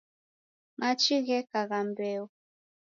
Machi 0.79 1.15
gheka 1.27 1.61
gha 1.69 1.79
mbeo 1.89 2.25